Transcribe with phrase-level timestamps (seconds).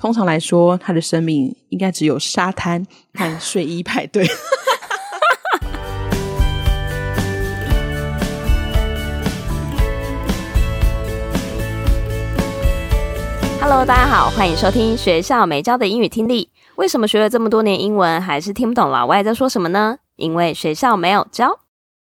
[0.00, 4.26] 通常来说，他的生命应该只有沙滩和睡衣派对。
[13.60, 16.48] Hello，大家好，欢迎收听学校没教的英语听力。
[16.76, 19.98] 为什么学了这么多年英文，还是听不懂老外在说什么呢？
[20.16, 21.59] 因为学校没有教。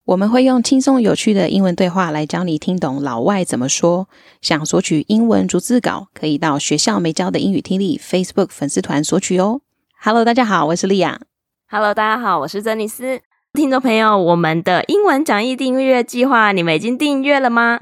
[0.06, 4.10] 我们会用轻松有趣的英文对话来教你听懂老外怎么说。
[4.42, 9.62] 想索取英文逐字稿，可以到学校没教的英语听力 Facebook 粉丝团索取哦。
[10.02, 11.22] Hello，大家好，我是莉亚。
[11.70, 13.22] Hello，大家好，我是珍妮斯。
[13.54, 17.80] 听众朋友，我们的英文讲义订阅计划，你们已经订阅了吗？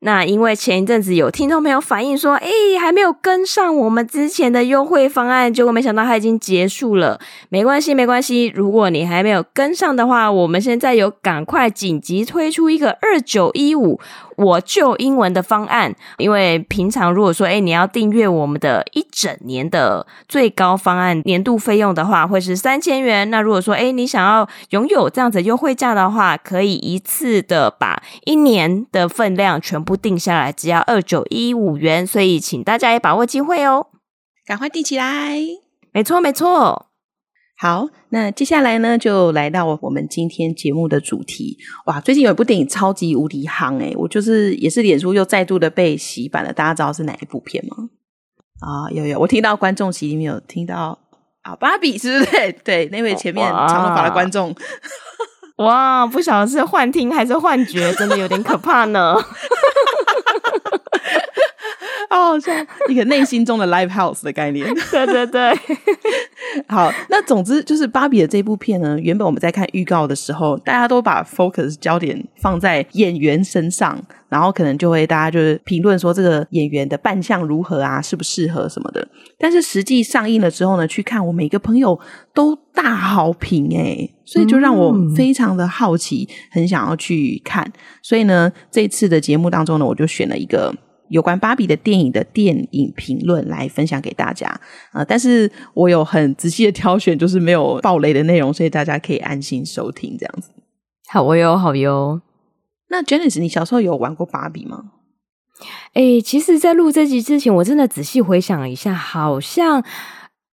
[0.00, 2.48] 那因为前一阵子有听众朋友反映说，哎，
[2.80, 7.18] 还没有跟上我们之前的优惠方案，结果没想到它已经结束了。
[7.48, 13.98] 没关系，没关系，如果你还没有跟上的话，我们现在有赶快紧急推出一个二九一五。
[14.36, 23.30] 我就英文的方案，因为平常如果说，诶，你要订阅我们的一整年的最高方案，年度费用的话，会是三千元。
[23.30, 32.06] 那如果说，诶，你想要拥有这样子优惠价的话，可以一次的把一年的分量全部定下来，只要二九一五元。
[32.06, 33.86] 所以，请大家也把握机会哦，
[34.44, 35.38] 赶快订起来。
[35.92, 36.88] 没错，没错。
[37.58, 41.56] 好，那接下来呢，就来到我们今天节目的主题。
[41.86, 46.52] 哇，最近有一部电影超级无敌夯诶，我就是也是脸书又再度的被洗版了。
[46.52, 47.88] 大家知道是哪一部片吗？
[48.60, 50.98] 啊，有有，我听到观众席里面有听到
[51.40, 52.30] 啊，芭比是不是？
[52.30, 54.54] 对对，那位前面长头发的观众，
[55.56, 59.14] 哇，哇，不晓得是幻听还是幻觉，真的有点可怕呢。
[62.10, 64.66] 哦，像一个内心中的 live house 的概念。
[64.90, 65.52] 对 对对，
[66.68, 79.06] 好，那总之就是芭比的这部片呢，原本我们在看预告的时候，大家都把 focus 焦点放在演员身上，然后可能就会大家就是评论说这个演员的扮相如何啊，适不适合什么的。
[79.38, 81.98] 但是实际上映了之后呢，去看我每个朋友
[82.32, 87.70] 都大好评诶，所以就让我非常的好奇，很想要去看。
[88.02, 90.74] 所以呢，这次的节目当中呢，我就选了一个。
[91.08, 94.48] 有关芭比的电影的电影评论来分享给大家
[94.90, 100.50] 啊、呃，但是我有很仔细的挑选，就是没有暴雷的内容，所以大家可以安心收听这样子。
[101.08, 102.20] 好哟，好哟。
[102.88, 104.92] 那 Janice，你小时候有玩过芭比吗？
[105.92, 109.84] 哎、欸，其实，在录这集之前，我真的仔细回想一下，好像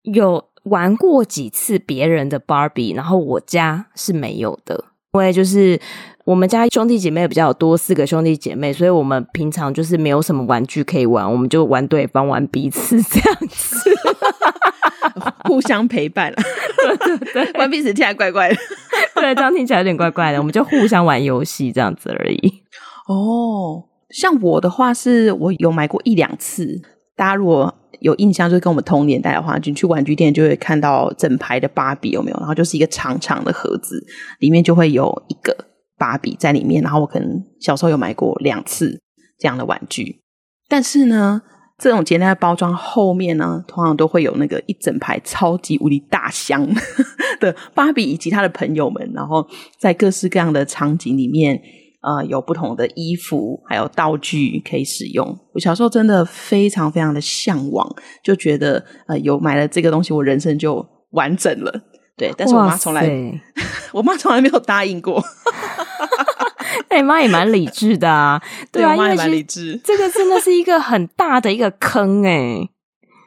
[0.02, 5.80] 有玩过几次别人的芭比，然后我家是没有的，因为就是。
[6.24, 13.90] 我们家兄弟姐妹比较多，四个兄弟姐妹，所以我们平常就是没有什么玩具可以玩，我们就玩对方，玩彼此这样子，
[15.44, 16.36] 互相陪伴了。
[16.98, 18.56] 对对对，玩彼此听起来怪怪的，
[19.16, 22.62] 对，这样听起来有点怪怪的，我们就互相玩游戏这样子而已。
[23.06, 26.80] 哦，像我的话是，我有买过一两次。
[27.14, 32.36] 大家如果有印象，就是跟我们同年代的话，你去玩具店就会看到整排的芭比，有没有？
[32.38, 34.02] 然后就是一个长长的盒子，
[34.38, 35.54] 里面就会有一个。
[35.98, 39.00] 芭比在里面，然后我可能小时候有买过两次
[39.38, 40.20] 这样的玩具，
[40.68, 41.42] 但是呢，
[41.78, 46.66] 这种简单的包装后面呢，通常都会有那个一整排超级无敌大箱
[47.40, 49.46] 的芭比以及他的朋友们，然后
[49.78, 51.60] 在各式各样的场景里面，
[52.02, 55.36] 呃，有不同的衣服还有道具可以使用。
[55.52, 57.88] 我小时候真的非常非常的向往，
[58.22, 61.72] 就觉得呃，有买了这个东西，我人生就完整了。
[62.16, 63.10] 对，但是我妈从来，
[63.92, 65.20] 我妈从来没有答应过。
[66.94, 68.40] 哎，妈也蛮理智的啊，
[68.70, 69.80] 对啊，妈也蛮理智。
[69.84, 72.68] 这个真的是一个很大的一个坑哎。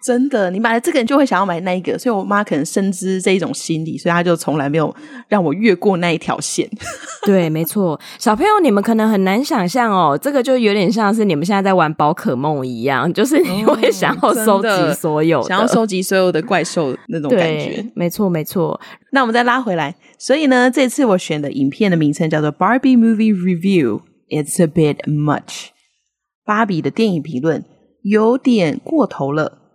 [0.07, 4.95] 真的，你买了这个，你就会想要买那一个，所以我妈可能深知这一种心理，所以她就从来没有
[5.27, 6.69] 让我越过那一条线。
[7.27, 17.85] 对，没错，小朋友，你们可能很难想象哦，这个就有点像是你们现在在玩宝可梦一样，就是你会想要收集所有，想要收集所有的怪兽那种感觉。
[17.93, 18.79] 没错，没错。
[19.11, 25.67] 那我们再拉回来，所以呢，这次我选的影片的名称叫做《Barbie Movie Review》，It's a bit much。
[26.45, 27.65] 芭比的电影评论
[28.03, 29.66] 有点过头了。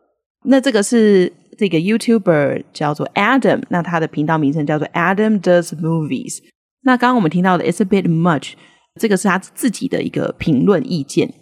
[0.45, 6.39] 那这个是这个 YouTuber 叫做 Adam，那他的频道名称叫做 Adam Does Movies。
[6.83, 8.55] 那刚刚我们听到的 It's a bit much，
[9.01, 11.33] 这个是他自己的一个评论意见。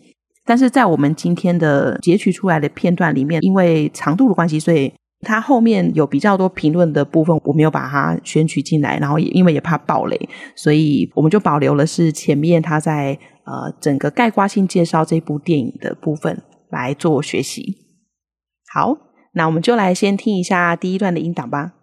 [0.44, 8.98] 但是在我们今天的截取出来的片段里面，因为长度的关系，所以他后面有比较多评论的部分，我没有把它选取进来。
[8.98, 17.76] 然后也因为也怕爆雷，所以我们就保留了是前面他在呃整个概括性介绍这部电影的部分来做学习。
[18.71, 18.97] 好，
[19.33, 21.73] 那我们就来先听一下第一段的音档吧。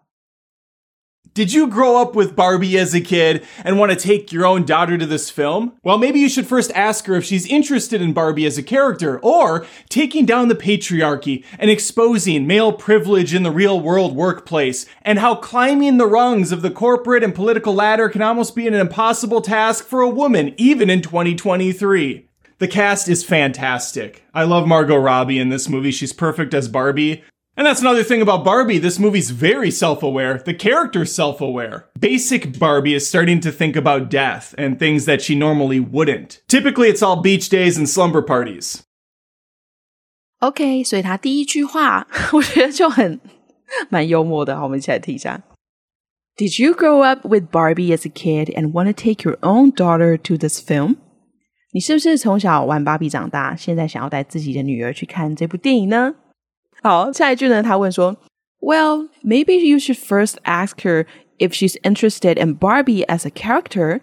[1.35, 4.67] Did you grow up with Barbie as a kid and want to take your own
[4.67, 5.73] daughter to this film?
[5.83, 9.19] Well, maybe you should first ask her if she's interested in Barbie as a character
[9.23, 15.21] or taking down the patriarchy and exposing male privilege in the real world workplace and
[15.21, 19.41] how climbing the rungs of the corporate and political ladder can almost be an impossible
[19.41, 22.26] task for a woman, even in 2023.
[22.59, 24.23] The cast is fantastic.
[24.33, 25.91] I love Margot Robbie in this movie.
[25.91, 27.23] She's perfect as Barbie.
[27.55, 28.79] And that's another thing about Barbie.
[28.79, 30.39] This movie's very self aware.
[30.39, 31.87] The character's self aware.
[31.99, 36.41] Basic Barbie is starting to think about death and things that she normally wouldn't.
[36.49, 38.85] Typically, it's all beach days and slumber parties.
[40.41, 43.21] OK，所以他第一句话，我觉得就很
[43.91, 44.57] 蛮幽默的。
[44.57, 45.43] 好，我们一起来听一下。
[46.39, 50.17] Did you grow up with Barbie as a kid and want to take your own daughter
[50.17, 50.97] to this film?
[51.77, 56.15] 你是不是从小玩芭比长大，现在想要带自己的女儿去看这部电影呢？
[56.83, 57.63] 好，下一句呢？
[57.63, 58.17] 他问说：“
[58.61, 61.07] Well, maybe you should first ask her
[61.39, 64.01] if she's interested in Barbie as a character。”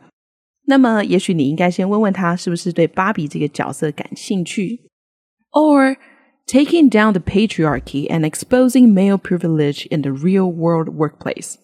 [0.65, 4.81] 那么，也许你应该先问问她是不是对芭比这个角色感兴趣。
[5.51, 5.97] Or
[6.47, 11.55] taking down the patriarchy and exposing male privilege in the real world workplace，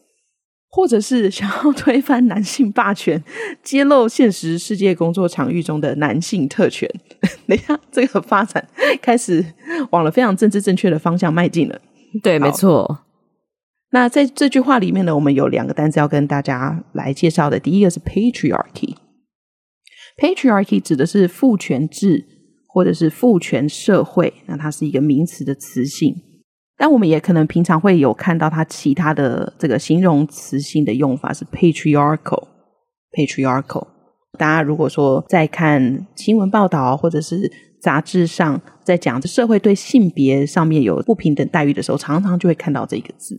[0.70, 3.22] 或者是想要 推翻男性霸权，
[3.62, 6.88] 揭露现实世界工作场域中的男性特权。
[7.46, 8.66] 等一下，这个发展
[9.02, 9.44] 开始
[9.90, 11.80] 往了非常政治正确的方向迈进了。
[12.22, 13.00] 对，没错。
[13.92, 17.58] 那在这句话里面呢，我们有两个单词要跟大家来介绍的。
[17.58, 18.94] 第一个是 patriarchy，patriarchy
[20.16, 22.24] patriarchy 指的是父权制
[22.68, 26.14] 或者是父权社会，那它是一个名词的词性。
[26.80, 33.86] 但我们也可能平常会有看到它其他的这个形容词性的用法是 patriarchal，patriarchal。
[34.38, 43.38] 大家如果说在看新闻报道或者是杂志上，在讲社会对性别上面有不平等待遇的时候，常常就会看到这个字。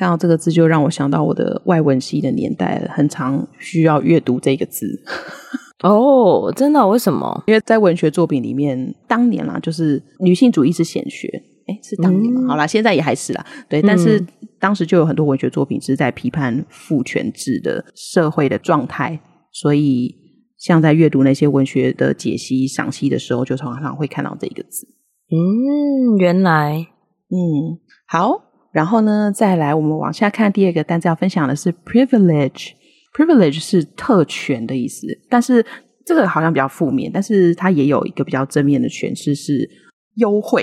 [0.00, 4.98] 看到这个字就让我想到我的外文系的年代了，很常需要阅读这个字。
[5.84, 6.88] 哦，真的？
[6.88, 7.44] 为什么？
[7.46, 11.28] 因为在文学作品里面，当年啦，就是女性主义是显学，
[11.66, 13.82] 哎，是当年好啦，现在也还是啦，对。
[13.82, 14.24] 但是
[14.58, 19.20] 当时就有很多文学作品是在批判父权制的社会的状态，
[19.52, 20.14] 所以
[20.56, 24.86] 像在阅读那些文学的解析、赏析的时候，就常常会看到这一个字。
[25.30, 26.86] 嗯，原来，
[27.28, 27.76] 嗯，
[28.06, 28.49] 好。
[28.72, 32.72] 然后呢，再来我们往下看第二个单词要分享的是 privilege。
[33.12, 35.66] Privilege 是特权的意思，但是
[36.06, 39.68] 这个好像比较负面，但是它也有一个比较正面的诠释是
[40.14, 40.62] 优惠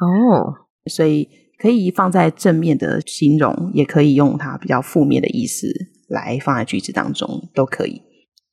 [0.00, 0.54] 哦，
[0.90, 1.28] 所以
[1.58, 5.68] 可以放在正面的形容，也可以用它比较负面的意思
[6.08, 8.00] 来放在句子当中，都可以。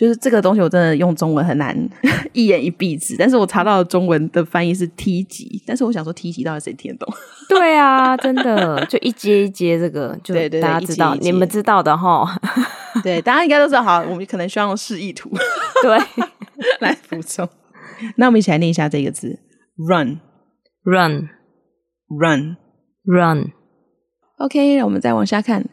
[0.00, 1.76] 就是这个东西我真的用中文很难
[2.32, 7.14] 一言一蔽之，但是我查到的中文的翻译是梯级，但是我想说梯级到底谁听得懂？
[7.50, 12.26] 对啊，真的就一阶一阶这个，就大家知道，你们知道的哈，
[13.04, 13.82] 对，大家应该都知道。
[13.82, 15.28] 好，我们可能需要用示意图，
[15.84, 15.98] 对，
[16.80, 17.46] 来补充。
[18.16, 19.38] 那我们一起来念一下这个字
[19.76, 21.28] ：run，run，run。
[23.02, 23.52] Run.
[24.36, 25.64] OK，我们再往下看。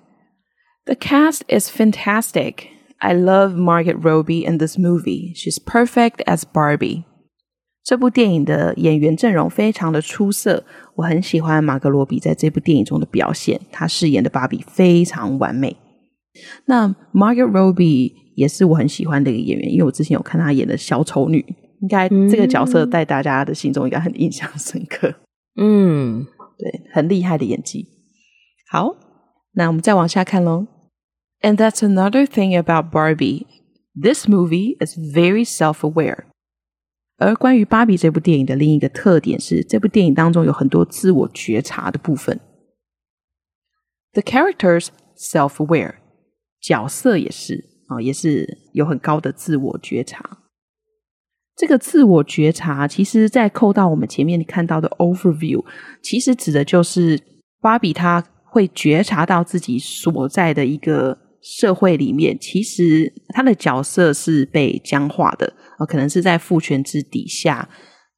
[0.86, 2.77] The cast is fantastic.
[3.00, 5.34] I love Margaret Robbie in this movie.
[5.36, 7.04] She's perfect as Barbie.
[7.84, 13.62] 这部电影的演员阵容非常的出色，我很喜欢马格罗比在这部电影中的表现。
[13.72, 15.78] 她饰演的芭比非常完美。
[16.66, 21.46] 那 Margaret Robbie 也是我很喜欢的一个演员，因为我之前有看她演的小丑女，
[21.82, 25.14] 应该这个角色在大家的心中应该很印象深刻。
[25.56, 26.26] 嗯，
[26.58, 27.88] 对，很厉害的演技。
[28.70, 28.96] 好，
[29.54, 30.68] 那我们再往下看喽。
[31.42, 33.46] And that's another thing about Barbie.
[33.94, 36.26] This movie is very self-aware.
[37.18, 42.40] 而关于芭比这部电影的另一个特点是，这部电影当中有很多自我觉察的部分。
[44.14, 45.96] The characters self-aware，
[46.62, 50.40] 角色也是啊，也是有很高的自我觉察。
[51.56, 55.66] 这个自我觉察，其实在扣到我们前面看到的 overview，
[56.04, 57.20] 其实指的就是
[57.62, 61.18] 芭比她会觉察到自己所在的一个
[61.56, 65.54] 社会里面，其实他的角色是被僵化的。
[65.80, 67.70] 呃，可能是在父权制底下，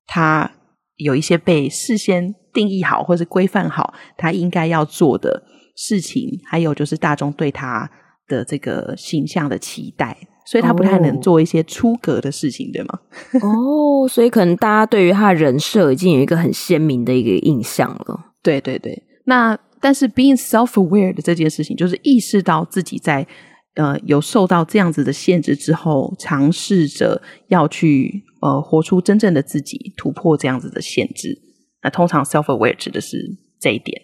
[0.07, 0.51] 他
[0.95, 5.43] 有一些被事先定义好或是规范好，他应该要做的
[5.75, 7.89] 事情，还有就是大众对他
[8.27, 12.73] 的这个形象的期待，所以他不太能做一些出格的事情，oh.
[12.73, 12.99] 对吗？
[13.43, 18.33] 哦，所以可能大家对于他的人设已经有一个很鲜明的一个印象了。
[18.41, 23.27] 对对对，那但是 being self-aware 的这件事情，就是意识到自己在。
[23.75, 31.39] 呃，有受到这样子的限制之后，尝试着要去呃活出真正的自己，突破这样子的限制。
[31.83, 34.01] 那通常 self-aware 指的是这一点。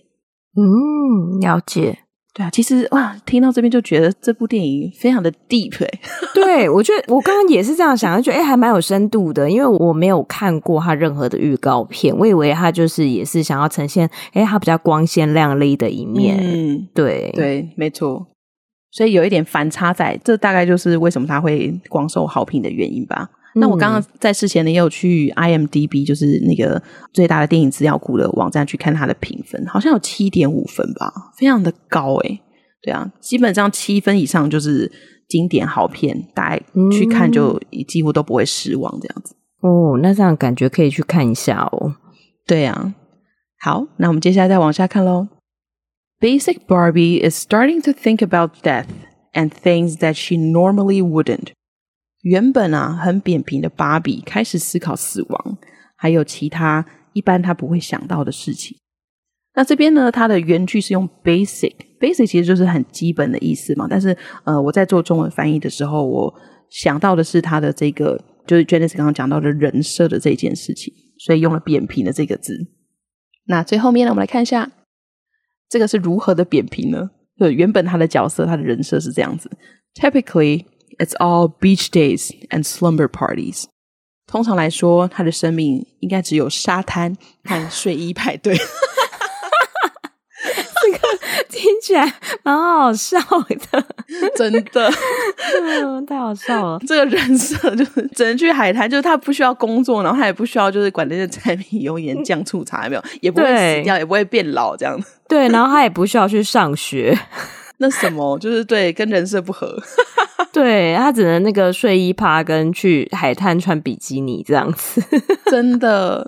[0.55, 2.04] 嗯，了解。
[2.37, 5.99] 对啊，其实哇，听到这边就觉得这部电影非常的 deep 哎。
[6.35, 16.37] 对，我觉得我刚刚也是这样想，就觉得哎，还蛮有深度的，因为我没有看过他任何的预告片，我以为他就是也是想要呈现哎，他比较光鲜亮丽的一面。
[16.37, 18.27] 嗯，对对，没错。
[18.91, 23.29] 所以有一点反差在，这大概就是为什么他会广受好评的原因吧。
[23.55, 26.81] 嗯、那我刚刚在事前呢，也有去 IMDB，就是那个
[27.13, 32.41] 最大的电影资料库的网站去看它的评分，好像有七点五分吧，非常的高诶、欸。
[32.81, 34.91] 对啊，基本上七分以上就是
[35.27, 39.35] 经典好片，大家去看就几乎都不会失望这样子。
[39.63, 41.95] 嗯、哦，那这样感觉可以去看一下哦。
[42.45, 42.93] 对啊，
[43.59, 45.27] 好，那我们接下来再往下看喽。
[46.19, 48.85] Basic Barbie is starting to think about death
[49.33, 51.53] and things that she normally wouldn't.
[52.25, 55.57] 原本啊很扁平的芭比开始思考死亡，
[55.95, 58.75] 还有其他一般她不会想到的事情。
[59.53, 63.85] 那这边呢，它的原句是用 basic，basic 其实就是很基本的意思嘛。
[63.87, 66.33] 但是呃，我在做中文翻译的时候，我
[66.71, 72.57] 想到的是它的这个，就是 Janice 刚刚讲到的人设的这件事情，所以用了扁平的这个字。
[73.45, 74.71] 那最后面呢，我们来看一下。
[75.69, 77.11] 这个是如何的扁平呢？
[77.37, 79.49] 对，原本他的角色，他的人设是这样子。
[79.93, 80.65] Typically,
[80.97, 83.65] it's all beach days and slumber parties.
[84.27, 88.57] 通常来说，他的生命应该只有沙滩和睡衣派对。
[90.81, 90.99] 这个
[91.49, 93.17] 听起来蛮好笑
[93.71, 93.85] 的，
[94.35, 94.91] 真的，
[95.63, 96.79] 嗯，太好笑了。
[96.87, 103.03] 这个人设就是只能去海滩，就是他不需要工作，然后他也不需要就是管那些柴米油盐酱醋茶，有没有？
[103.21, 105.13] 也不会死掉，也不会变老，这样子。
[105.27, 107.17] 对，然后他也不需要去上学。
[107.77, 109.77] 那什么，就是对，跟人设不合。
[110.53, 115.01] 对，他只能那个睡衣趴跟去海滩穿比基尼这样子，
[115.51, 116.25] 真的。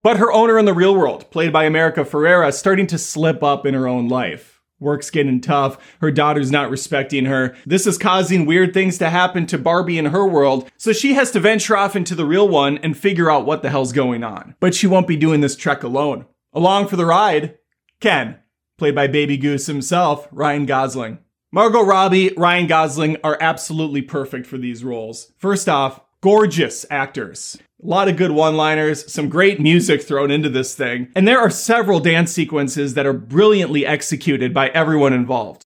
[0.00, 3.66] But her owner in the real world, played by America Ferrera, starting to slip up
[3.66, 4.57] in her own life.
[4.79, 5.77] Work's getting tough.
[5.99, 7.55] Her daughter's not respecting her.
[7.65, 11.31] This is causing weird things to happen to Barbie in her world, so she has
[11.31, 14.55] to venture off into the real one and figure out what the hell's going on.
[14.59, 16.25] But she won't be doing this trek alone.
[16.53, 17.57] Along for the ride,
[17.99, 18.39] Ken,
[18.77, 21.19] played by Baby Goose himself, Ryan Gosling.
[21.51, 25.33] Margot Robbie, Ryan Gosling are absolutely perfect for these roles.
[25.37, 27.57] First off, gorgeous actors.
[27.82, 31.38] A lot of good one liners, some great music thrown into this thing, and there
[31.38, 35.60] are several dance sequences that are brilliantly executed by everyone involved.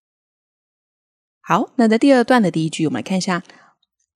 [1.40, 3.42] 好，那在第二段的第一句，我们来看一下。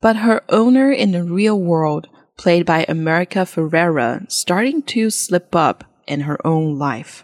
[0.00, 5.84] But her owner in the real world, played by America Ferrera, starting to slip up
[6.06, 7.20] in her own life.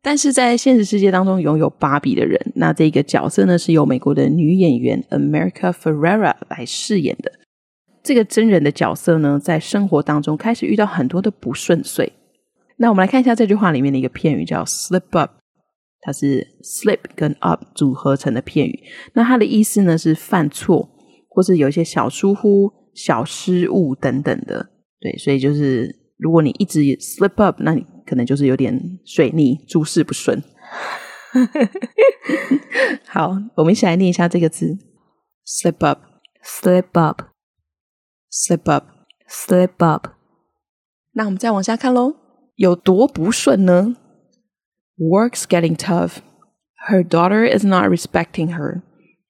[0.00, 7.32] 但是在现实世界当中拥有芭比的人，那这个角色呢是由美国的女演员 America Ferrera 来饰演的。
[8.03, 12.11] 这个真人的角色呢，在生活当中开始遇到很多的不顺遂。
[12.77, 15.31] 那我们来看一下这句话里面的一个片语，叫 slip up，
[16.01, 18.83] 它是 slip 跟 up 组合成的片语。
[19.13, 20.89] 那它的意思呢是犯错，
[21.29, 24.71] 或是有一些小疏忽、小失误等等的。
[24.99, 30.41] 对，所以就是如果你一直 slip up，那你可能就是有点水逆，诸事不顺。
[33.07, 34.75] 好，我们一起来念一下这个字
[35.45, 36.85] ：slip up，slip
[38.30, 40.08] up，slip up，slip up。
[41.12, 42.16] 那我们再往下看喽。
[42.56, 43.96] 有多不顺呢？
[44.98, 46.18] Work's getting tough.
[46.88, 48.82] Her daughter is not respecting her,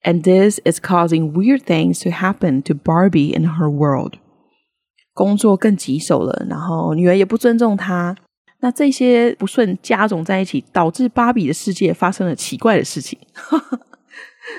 [0.03, 4.19] and this is causing weird things to happen to Barbie in her world.
[5.13, 8.15] 工作更棘手了，然后女儿也不尊重她。
[8.61, 13.19] 那这些不顺加总在一起，导致芭比的世界发生了奇怪的事情。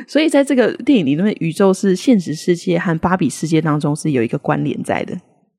[0.06, 5.14] 所以，在这个电影里面，宇宙是现实世界和芭比世界当中是有一个关联在的。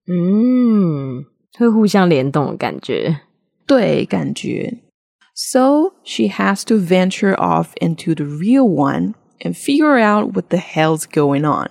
[0.08, 1.26] 嗯。
[1.56, 3.20] 会互相联动的感觉，
[3.68, 4.80] 对，感觉。
[5.36, 11.04] So she has to venture off into the real one and figure out what the hell's
[11.04, 11.70] going on。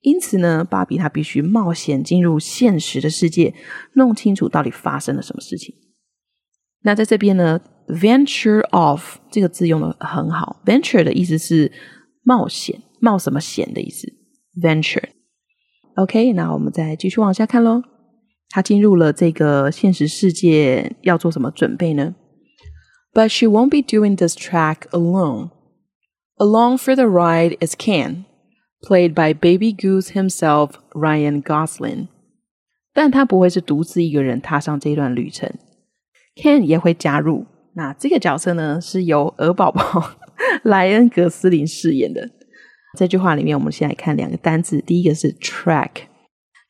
[0.00, 3.52] 因此呢，芭比她必须冒险进入现实的世界，
[3.92, 5.74] 弄清楚到底发生了什么事情。
[6.82, 7.60] 那在这边呢
[7.91, 10.61] ，venture off 这个字用得很好。
[10.65, 11.71] venture 的意思是
[12.23, 14.07] 冒险，冒什么险的意思？
[14.61, 17.83] venture。OK，那我们再继续往下看喽。
[18.49, 22.15] 他进入了这个现实世界，要做什么准备呢？
[23.13, 25.49] But she won't be doing this track alone.
[26.37, 28.25] Along for the ride is Ken,
[28.81, 32.09] played by Baby Goose himself, Ryan Gosling.
[32.93, 35.51] 但他不会是独自一个人踏上这段旅程，
[36.35, 37.45] Ken 也会加入。
[37.74, 39.82] 那这个角色呢，是由鹅宝宝
[40.64, 42.30] 莱恩·葛斯林饰演的。
[42.98, 45.90] 这句话里面，我们先来看两个单字，第一个是 track。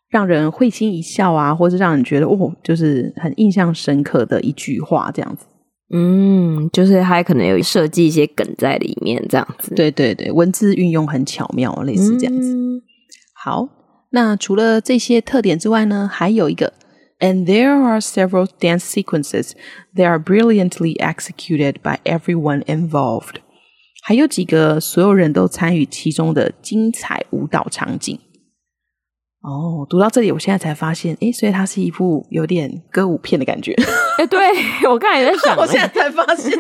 [0.10, 5.46] 让人会心一笑啊，或是让人觉得哦，就是很印象深刻的一句话，这样子。
[5.92, 9.74] 嗯，就是还可能有设计一些梗在里面，这样子。
[9.74, 12.54] 对对对，文字运用很巧妙，类似这样子。
[12.54, 12.82] 嗯、
[13.34, 13.68] 好，
[14.12, 16.74] 那除了这些特点之外呢，还有一个
[17.20, 19.52] ，and there are several dance sequences
[19.96, 23.36] that are brilliantly executed by everyone involved。
[24.02, 28.20] 还有几个所有人都参与其中的精彩舞蹈场景。
[29.42, 33.74] 哦，读到这里，我现在才发现，诶，所以它是一部有点歌舞片的感觉。
[34.18, 34.38] 诶，对，
[34.90, 36.52] 我刚才也在想， 我现在才发现，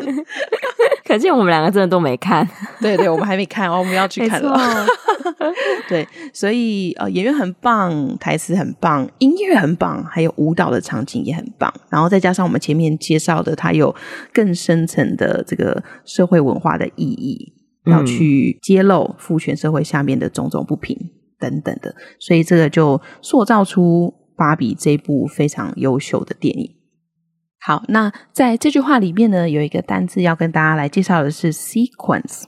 [1.05, 2.47] 可见我们两个真的都没看。
[2.79, 4.57] 对对，我们还没看哦，我们要去看了。
[5.89, 11.73] 对，所以呃，演员很棒，台词很棒，音乐很棒，还有舞蹈的场景也很棒。
[11.89, 13.93] 然后再加上我们前面介绍的，它有
[14.31, 17.51] 更深层的这个社会文化的意义，
[17.87, 20.97] 要去揭露父权社会下面的种种不平。
[21.39, 26.75] 等等的，所以这个就塑造出芭比这部非常优秀的电影。
[27.61, 32.43] 好，那在这句话里面呢，有一个单字要跟大家来介绍的是 sequence。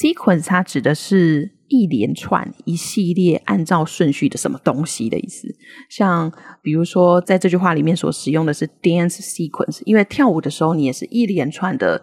[0.00, 5.48] sequence 它指的是一连串、一系列按照顺序的什么东西的意思。
[5.90, 6.30] 像
[6.62, 12.02] 比如说，在这句话里面所使用的是 dance sequence，因为跳舞的时候你也是一连串的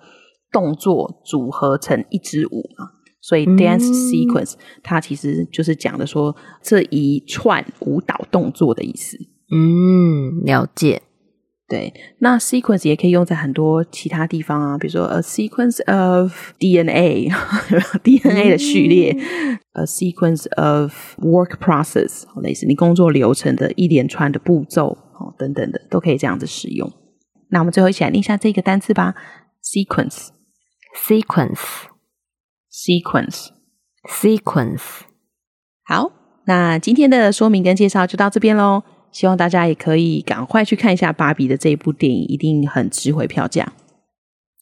[0.51, 2.87] 动作组合成一支舞嘛，
[3.21, 9.17] 所以 dance sequence 它其实就是讲的说这一串舞蹈动作的意思。
[9.51, 11.01] 嗯，了解。
[11.67, 17.29] 对，那 sequence 也可以用在很多其他地方啊，比如说 a sequence of DNA，DNA
[18.49, 26.91] 的序列、嗯、，a sequence of work process，类似你工作流程的一连串的步骤，哦，等等的，都可以这样子使用。
[27.51, 29.13] 那我们最后一起来念一下这个单词吧
[29.63, 31.88] ：sequence，sequence，sequence。
[35.83, 36.11] 好，
[36.45, 38.83] 那今天的说明跟介绍就到这边喽。
[39.11, 43.73] 希望大家也可以赶快去看一下芭比的这一部电影，一定很值回票价。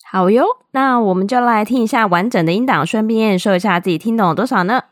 [0.09, 4.83] 好哟，那我们就来听一下完整的音档，顺便说一下自己听懂了多少呢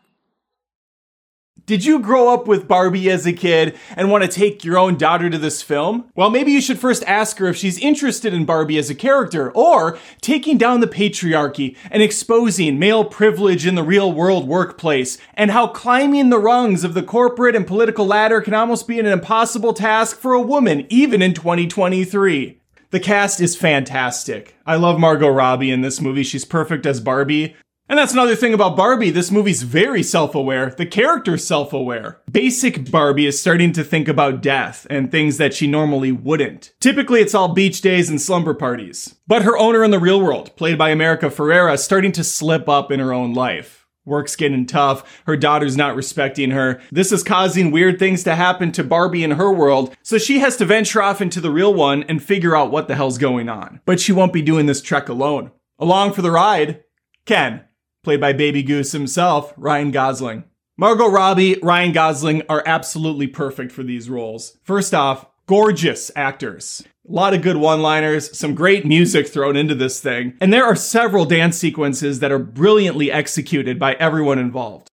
[1.66, 4.98] ？Did you grow up with Barbie as a kid and want to take your own
[4.98, 6.06] daughter to this film?
[6.14, 9.50] Well, maybe you should first ask her if she's interested in Barbie as a character
[9.52, 15.50] or taking down the patriarchy and exposing male privilege in the real world workplace and
[15.50, 19.74] how climbing the rungs of the corporate and political ladder can almost be an impossible
[19.74, 22.60] task for a woman, even in 2023.
[22.92, 24.56] The cast is fantastic.
[24.68, 26.24] I love Margot Robbie in this movie.
[26.24, 27.56] She's perfect as Barbie.
[27.88, 29.12] And that's another thing about Barbie.
[29.12, 30.72] This movie's very self-aware.
[30.72, 32.20] The character's self-aware.
[32.32, 36.74] Basic Barbie is starting to think about death and things that she normally wouldn't.
[36.80, 39.16] Typically, it's all beach days and slumber parties.
[39.28, 42.68] But her owner in the real world, played by America Ferrera, is starting to slip
[42.68, 43.86] up in her own life.
[44.04, 45.22] Work's getting tough.
[45.28, 46.82] Her daughter's not respecting her.
[46.92, 50.58] This is causing weird things to happen to Barbie in her world, so she has
[50.58, 53.82] to venture off into the real one and figure out what the hell's going on.
[53.86, 55.52] But she won't be doing this trek alone.
[55.78, 56.84] Along for the ride,
[57.26, 57.64] Ken
[58.05, 60.45] played by Baby Goose himself, Ryan Gosling.
[60.77, 64.57] Margot Robbie, Ryan Gosling are absolutely perfect for these roles.
[64.65, 66.83] First off, gorgeous actors.
[67.09, 70.65] A lot of good one liners, some great music thrown into this thing, and there
[70.65, 74.87] are several dance sequences that are brilliantly executed by everyone involved.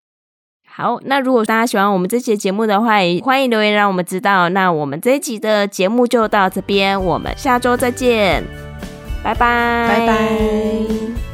[0.66, 4.48] 好，那如果大家喜欢我们这期节目的话，欢迎留言让我们知道。
[4.50, 8.44] 那我们这一集的节目就到这边，我们下周再见，
[9.22, 11.31] 拜拜，拜拜。